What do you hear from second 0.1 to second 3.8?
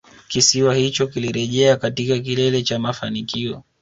Kisiwa hicho kilirejea katika kilele cha mafanikio